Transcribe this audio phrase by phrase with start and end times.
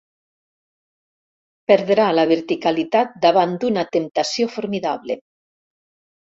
[1.73, 5.23] Perdrà la verticalitat davant d'una temptació formidable.